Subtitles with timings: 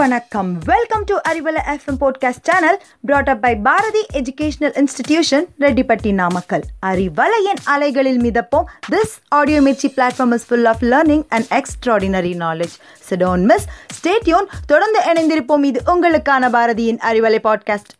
[0.00, 0.58] வணக்கம்.
[0.58, 7.60] Welcome to Arivalai FM podcast channel brought up by Bharathi educational institution Rettipatti Namakkal அறிவலையின்
[7.64, 8.64] அலைகளில் மிதப்போம்.
[8.90, 12.76] This audio Mirchi platform is full of learning and extraordinary knowledge
[13.10, 13.66] so don't miss
[14.00, 15.64] stay tuned தொடர்ந்து இணைந்திருப்போம்.
[15.64, 17.92] இது உங்களுக்கான பாரதியின் Arivalai podcast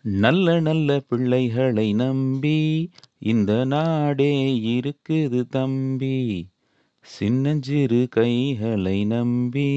[0.00, 6.50] நல்ல நல்ல பிள்ளைகளை நம்பி இந்த நாடே இருக்குது தம்பி.
[7.04, 9.70] சின்னஞ்சிறு கைகளை நம்பி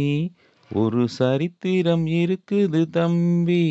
[0.71, 3.66] ஒரு சரித்திரம் இருக்குது தம்பி.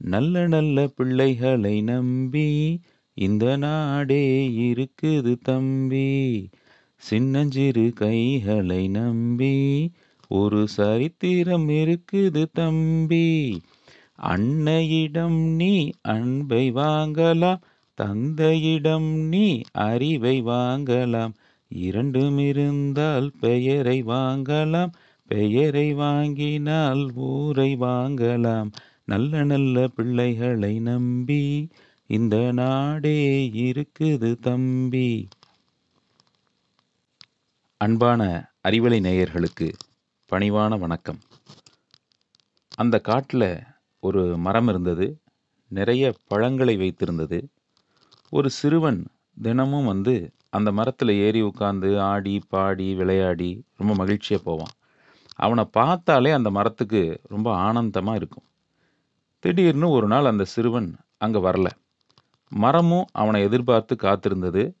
[0.00, 2.48] நல்ல நல்ல பிள்ளைகளை நம்பி
[3.16, 4.24] இந்த நாடே
[4.68, 6.10] இருக்குது தம்பி.
[7.02, 9.54] சின்னஞ்சிறு கைகளை நம்பி
[10.30, 13.26] ஒரு சரித்திரம் இருக்குது தம்பி.
[14.28, 15.74] அன்னையிடம் நீ
[16.14, 17.62] அன்பை வாங்கலாம்
[17.98, 21.34] தந்தையிடம் நீ அறிவை வாங்கலாம்.
[21.68, 24.92] இரண்டும் இருந்தால் பெயரை வாங்கலாம்
[25.26, 28.72] பெயரை வாங்கினால் ஊரை வாங்கலாம்.
[29.04, 31.68] நல்ல நல்ல பிள்ளைகளை நம்பி
[32.06, 35.28] இந்த நாடே இருக்குது தம்பி.
[37.76, 39.72] அன்பான அறிவலை நேயர்களுக்கு
[40.32, 41.18] பணிவான வணக்கம்.
[42.76, 43.62] அந்த காட்டில்
[44.00, 45.18] ஒரு மரம் இருந்தது
[45.68, 47.48] நிறைய பழங்களை வைத்திருந்தது.
[48.30, 49.06] ஒரு சிறுவன்
[49.42, 54.74] தினமும் வந்து அந்த மரத்தில் ஏறி உட்காந்து ஆடி பாடி விளையாடி ரொம்ப மகிழ்ச்சியாக போவான்.
[55.34, 58.46] அவனை பார்த்தாலே அந்த மரத்துக்கு ரொம்ப ஆனந்தமாக இருக்கும்.
[59.44, 61.68] திடீர்னு ஒரு நாள் அந்த சிறுவன் அங்கே வரல.
[62.52, 64.74] மரமும் அவனை எதிர்பார்த்து காத்திருந்தது.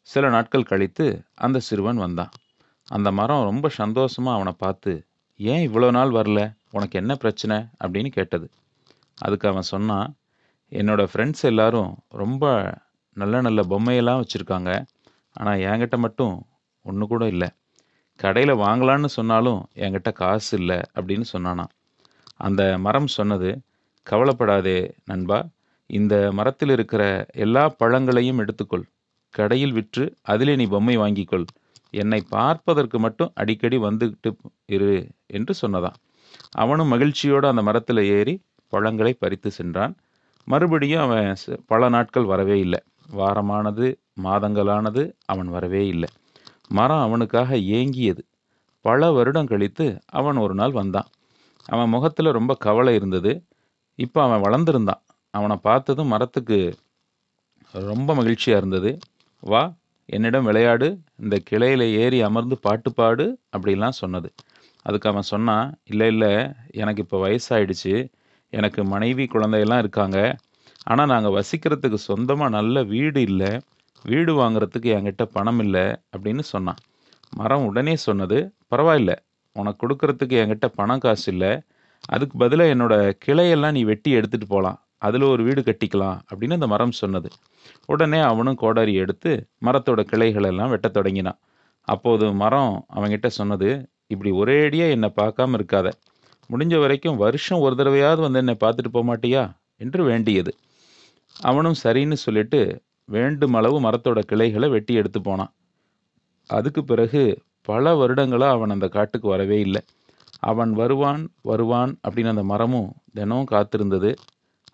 [0.00, 2.32] சில நாட்கள் கழித்து அந்த சிறுவன் வந்தான்.
[2.88, 6.40] அந்த மரம் ரொம்ப சந்தோஷமாக அவனை பார்த்து ஏன் இவ்வளோ நாள் வரல?
[6.70, 7.56] உனக்கு என்ன பிரச்சனை?
[7.84, 8.50] அப்படின்னு கேட்டது.
[9.18, 10.14] அதுக்கு அவன் சொன்னான்
[10.72, 12.74] என்னோடய ஃப்ரெண்ட்ஸ் எல்லாரும் ரொம்ப
[13.16, 14.70] நல்ல நல்ல பொம்மையெல்லாம் வச்சுருக்காங்க.
[15.36, 16.34] ஆனால் என்கிட்ட மட்டும்
[16.84, 17.48] ஒன்று கூட இல்லை.
[18.20, 21.72] கடையில் வாங்கலான்னு சொன்னாலும் என்கிட்ட காசு இல்லை அப்படின்னு சொன்னானான்
[22.38, 23.50] அந்த மரம் சொன்னது
[24.06, 25.38] கவலைப்படாதே நண்பா
[25.90, 27.02] இந்த மரத்தில் இருக்கிற
[27.44, 28.84] எல்லா பழங்களையும் எடுத்துக்கொள்.
[29.34, 31.46] கடையில் விற்று அதிலே நீ பொம்மை வாங்கிக்கொள்.
[31.94, 34.30] என்னை பார்ப்பதற்கு மட்டும் அடிக்கடி வந்துக்கிட்டு
[34.66, 34.92] இரு
[35.26, 35.98] என்று சொன்னதான்
[36.54, 38.34] அவனும் மகிழ்ச்சியோடு அந்த மரத்தில் ஏறி
[38.72, 39.94] பழங்களை பறித்து சென்றான்.
[40.48, 41.28] மறுபடியும் அவன்
[41.66, 42.80] பல நாட்கள் வரவே இல்லை.
[43.12, 43.86] வாரமானது
[44.22, 46.08] மாதங்களானது அவன் வரவே இல்லை.
[46.68, 48.22] மரம் அவனுக்காக ஏங்கியது.
[48.80, 51.08] பல வருடம் கழித்து அவன் ஒரு நாள் வந்தான்.
[51.64, 53.44] அவன் முகத்தில் ரொம்ப கவலை இருந்தது.
[53.94, 55.02] இப்போ அவன் வளர்ந்துருந்தான்.
[55.30, 56.74] அவனை பார்த்ததும் மரத்துக்கு
[57.72, 58.98] ரொம்ப மகிழ்ச்சியாக இருந்தது.
[59.40, 59.74] வா
[60.06, 60.98] என்னிடம் விளையாடு.
[61.16, 64.32] இந்த கிளையில் ஏறி அமர்ந்து பாட்டு பாடு அப்படிலாம் சொன்னது.
[64.82, 66.52] அதுக்கு அவன் சொன்னான் இல்லை இல்லை.
[66.72, 68.12] எனக்கு இப்போ வயசாயிடுச்சு.
[68.50, 70.36] எனக்கு மனைவி குழந்தையெல்லாம் இருக்காங்க.
[70.82, 73.60] ஆனால் நாங்கள் வசிக்கிறதுக்கு சொந்தமாக நல்ல வீடு இல்லை.
[74.04, 76.80] வீடு வாங்குறதுக்கு என்கிட்ட பணம் இல்லை அப்படின்னு சொன்னான்.
[77.36, 78.38] மரம் உடனே சொன்னது
[78.72, 79.12] பரவாயில்ல
[79.56, 81.52] உனக்கு கொடுக்கறதுக்கு என்கிட்ட பணம் காசு இல்லை.
[82.14, 86.98] அதுக்கு பதிலாக என்னோட கிளையெல்லாம் நீ வெட்டி எடுத்துகிட்டு போகலாம் அதில் ஒரு வீடு கட்டிக்கலாம் அப்படின்னு அந்த மரம்
[87.00, 87.28] சொன்னது.
[87.86, 89.30] உடனே அவனும் கோடாரி எடுத்து
[89.66, 91.38] மரத்தோட கிளைகளெல்லாம் வெட்ட வெட்டத் தொடங்கினான்.
[91.88, 93.68] அப்போது மரம் அவன்கிட்ட சொன்னது
[94.06, 95.88] இப்படி ஒரேடியாக என்னை பார்க்காம இருக்காத.
[96.50, 99.42] முடிஞ்ச வரைக்கும் வருஷம் ஒரு தடவையாவது வந்து என்னை பார்த்துட்டு போக மாட்டியா
[99.76, 100.52] என்று வேண்டியது.
[101.36, 102.60] அவனும் சரின்னு சொல்லிட்டு
[103.08, 105.52] வேண்டுமளவு மரத்தோட கிளைகளை வெட்டி எடுத்து போனான்.
[106.46, 109.80] அதுக்கு பிறகு பல வருடங்களாக அவன் அந்த காட்டுக்கு வரவே இல்லை.
[110.38, 114.14] அவன் வருவான் வருவான் அப்படின்னு அந்த மரமும் தினமும் காத்திருந்தது.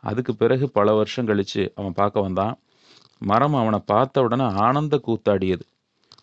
[0.00, 2.58] அதுக்கு பிறகு பல வருஷம் கழிச்சு அவன் பார்க்க வந்தான்.
[3.18, 5.60] மரம் அவனை பார்த்த உடனே ஆனந்த கூத்தாடியது.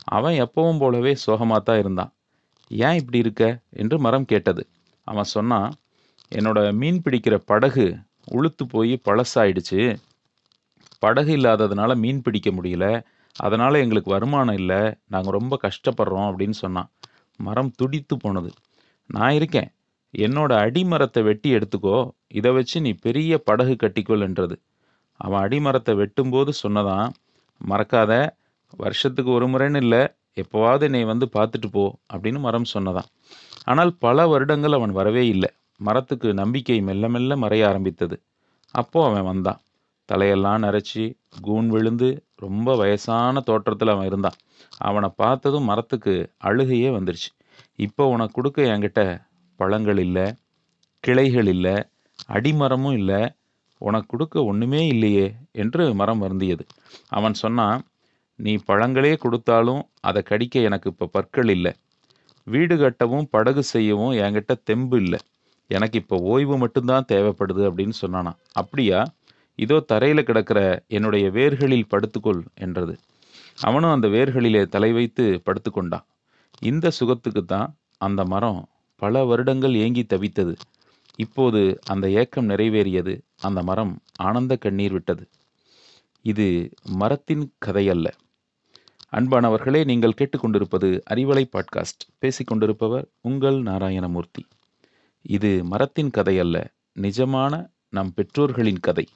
[0.04, 2.14] அவன் எப்பவும் போலவே சோகமாக தான் இருந்தான்.
[2.68, 3.60] ஏன் இப்படி இருக்க?
[3.70, 4.68] என்று மரம் கேட்டது.
[5.04, 5.74] அவன் சொன்னான்
[6.36, 7.98] என்னோட மீன் பிடிக்கிற படகு
[8.32, 9.98] உளுத்து போய் பழசாயிடுச்சு.
[11.06, 12.86] படகு இல்லாததுனால மீன் பிடிக்க முடியல.
[13.36, 14.82] அதனால் எங்களுக்கு வருமானம் இல்லை.
[15.06, 16.90] நாங்கள் ரொம்ப கஷ்டப்படுறோம் அப்படின்னு சொன்னான்.
[17.40, 18.50] மரம் துடித்து போனது.
[19.10, 19.70] நான் இருக்கேன்.
[20.14, 21.98] என்னோட அடிமரத்தை வெட்டி எடுத்துக்கோ.
[22.34, 24.56] இதை வச்சு நீ பெரிய படகு கட்டிக்கொள் என்றது
[25.20, 27.10] அவன் அடிமரத்தை வெட்டும்போது சொன்னதான்
[27.62, 28.14] மறக்காத.
[28.78, 30.02] வருஷத்துக்கு ஒரு முறைன்னு இல்லை.
[30.38, 31.84] எப்போவாவது என்னை வந்து பார்த்துட்டு போ.
[32.14, 33.09] அப்படின்னு மரம் சொன்னதான்.
[33.64, 35.50] ஆனால் பல வருடங்கள் அவன் வரவே இல்லை.
[35.79, 38.18] மரத்துக்கு நம்பிக்கை மெல்ல மெல்ல மறைய ஆரம்பித்தது.
[38.76, 39.62] அப்போ அவன் வந்தான்.
[40.11, 41.03] தலையெல்லாம் நரைச்சி
[41.41, 44.37] கூன் விழுந்து ரொம்ப வயசான தோற்றத்தில் அவன் இருந்தான்.
[44.78, 46.13] அவனை பார்த்ததும் மரத்துக்கு
[46.43, 47.29] அழுகையே வந்துருச்சு.
[47.85, 49.02] இப்போ உனக்கு கொடுக்க என்கிட்ட
[49.59, 50.25] பழங்கள் இல்லை
[51.03, 51.75] கிளைகள் இல்லை
[52.35, 53.22] அடிமரமும் இல்லை
[53.81, 56.63] உனக்கு கொடுக்க ஒன்றுமே இல்லையே என்று மரம் வருந்தியது.
[57.09, 57.79] அவன் சொன்னான்
[58.35, 61.72] நீ பழங்களே கொடுத்தாலும் அதை கடிக்க எனக்கு இப்போ பற்கள் இல்லை.
[62.47, 65.19] வீடு கட்டவும் படகு செய்யவும் என்கிட்ட தெம்பு இல்லை.
[65.69, 68.31] எனக்கு இப்போ ஓய்வு மட்டும்தான் தேவைப்படுது அப்படின்னு சொன்னானா
[68.61, 68.99] அப்படியா?
[69.55, 72.96] இதோ தரையில் கிடக்கிற என்னுடைய வேர்களில் படுத்துக்கொள் என்றது.
[73.61, 76.05] அவனும் அந்த வேர்களிலே தலை வைத்து படுத்துக்கொண்டான்
[76.59, 80.53] இந்த சுகத்துக்கு தான் அந்த மரம் பல வருடங்கள் ஏங்கி தவித்தது.
[81.16, 83.13] இப்போது அந்த ஏக்கம் நிறைவேறியது.
[83.41, 85.28] அந்த மரம் ஆனந்த கண்ணீர் விட்டது.
[86.25, 88.07] இது மரத்தின் கதையல்ல.
[89.13, 92.03] அன்பானவர்களே நீங்கள் கேட்டுக்கொண்டிருப்பது அறிவலை பாட்காஸ்ட்.
[92.22, 94.43] பேசிக்கொண்டிருப்பவர் உங்கள் நாராயணமூர்த்தி.
[95.22, 96.57] இது மரத்தின் கதையல்ல.
[96.99, 97.53] நிஜமான
[97.90, 99.07] நம் பெற்றோர்களின் கதை.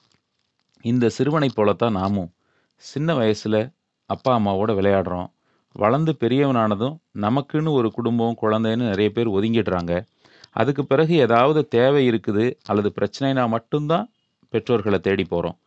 [0.81, 2.33] இந்த சிறுவனைப் போலத்தான் நாமும்
[2.75, 3.71] சின்ன வயசில்
[4.05, 5.29] அப்பா அம்மாவோட விளையாடுறோம்.
[5.71, 10.05] வளர்ந்து பெரியவனானதும் நமக்குன்னு ஒரு குடும்பம் குழந்தைன்னு நிறைய பேர் ஒதுங்கிடுறாங்க.
[10.51, 14.11] அதுக்கு பிறகு ஏதாவது தேவை இருக்குது அல்லது பிரச்சனைனா மட்டும்தான்
[14.49, 15.57] பெற்றோர்களை தேடி போகிறோம்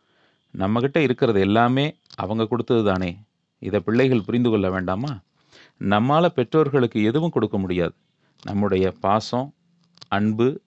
[0.57, 3.17] நம்மக்கிட்ட இருக்கிறது எல்லாமே அவங்க கொடுத்தது தானே?
[3.59, 5.19] இதை பிள்ளைகள் புரிந்து கொள்ள வேண்டாமா?
[5.77, 7.93] நம்மால் பெற்றோர்களுக்கு எதுவும் கொடுக்க முடியாது.
[8.43, 9.53] நம்முடைய பாசம்
[10.07, 10.61] அன்பு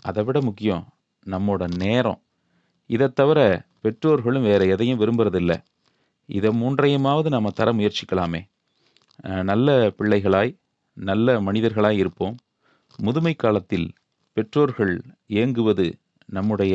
[0.00, 0.86] அதை விட முக்கியம்
[1.26, 2.20] நம்மோட நேரம்.
[2.86, 5.52] இதை தவிர பெற்றோர்களும் வேறு எதையும் விரும்புறதில்ல.
[6.28, 8.40] இதை மூன்றையுமாவது நம்ம தர முயற்சிக்கலாமே.
[9.42, 9.68] நல்ல
[9.98, 10.52] பிள்ளைகளாய்
[10.96, 12.36] நல்ல மனிதர்களாய் இருப்போம்.
[12.98, 13.88] முதுமை காலத்தில்
[14.36, 14.94] பெற்றோர்கள்
[15.40, 15.86] ஏங்குவது
[16.28, 16.74] நம்முடைய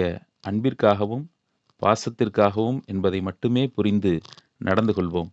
[0.50, 1.26] அன்பிற்காகவும்
[1.82, 4.12] பாசத்திற்காகவும் என்பதை மட்டுமே புரிந்து
[4.58, 5.30] நடந்து கொள்வோம்.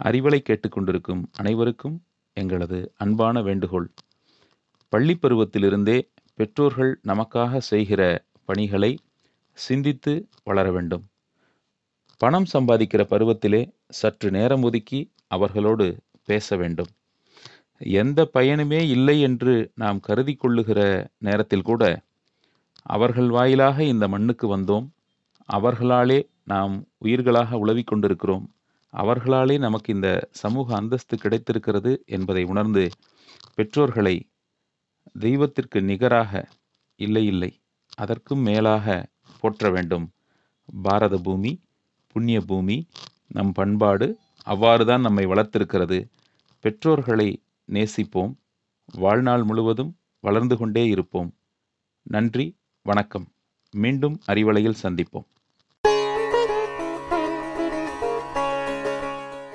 [0.00, 1.96] அறிவலை கேட்டுக்கொண்டிருக்கும் அனைவருக்கும்
[2.36, 3.88] எங்களது அன்பான வேண்டுகோள்.
[4.92, 5.98] பள்ளி பருவத்திலிருந்தே
[6.38, 8.02] பெற்றோர்கள் நமக்காக செய்கிற
[8.48, 8.90] பணிகளை
[9.56, 10.12] சிந்தித்து
[10.44, 11.04] வளர வேண்டும்.
[12.20, 15.86] பணம் சம்பாதிக்கிற பருவத்திலே சற்று நேரம் ஒதுக்கி அவர்களோடு
[16.24, 16.90] பேச வேண்டும்.
[17.78, 20.80] எந்த பயனுமே இல்லை என்று நாம் கருதி கொள்ளுகிற
[21.18, 21.82] நேரத்தில் கூட
[22.86, 24.86] அவர்கள் வாயிலாக இந்த மண்ணுக்கு வந்தோம்.
[25.52, 26.74] அவர்களாலே நாம்
[27.04, 28.46] உயிர்களாக உழவிக் கொண்டிருக்கிறோம்.
[28.92, 32.84] அவர்களாலே நமக்கு இந்த சமூக அந்தஸ்து கிடைத்திருக்கிறது என்பதை உணர்ந்து
[33.54, 34.16] பெற்றோர்களை
[35.18, 36.32] தெய்வத்திற்கு நிகராக
[37.00, 37.50] இல்லை இல்லை.
[37.94, 38.86] அதற்கும் மேலாக
[39.40, 40.10] போற்ற வேண்டும்
[40.82, 41.60] பாரத பூமி
[42.08, 42.86] புண்ணிய பூமி
[43.26, 46.10] நம் பண்பாடு அவ்வாறுதான் நம்மை வளர்த்திருக்கிறது.
[46.60, 47.42] பெற்றோர்களை
[47.72, 48.34] நேசிப்போம்.
[48.94, 51.34] வாழ்நாள் முழுவதும் வளர்ந்து கொண்டே இருப்போம்.
[52.02, 53.28] நன்றி வணக்கம்.
[53.70, 55.26] மீண்டும் அறிவலையில் சந்திப்போம்.